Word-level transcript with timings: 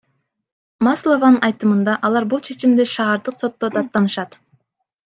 Маслованын 0.87 1.37
айтымында, 1.49 1.95
алар 2.09 2.27
бул 2.33 2.43
чечимди 2.51 2.89
шаардык 2.95 3.41
сотто 3.45 3.73
даттанышат. 3.79 4.41